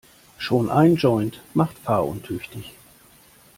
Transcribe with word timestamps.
Schon 0.39 0.71
ein 0.71 0.95
Joint 0.95 1.43
macht 1.53 1.77
fahruntüchtig. 1.77 2.73